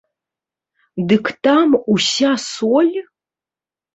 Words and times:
Дык 1.11 1.25
там 1.47 1.69
уся 1.95 2.31
соль? 2.53 2.91